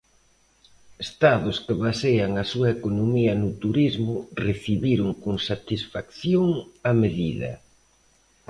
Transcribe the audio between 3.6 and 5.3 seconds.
turismo recibiron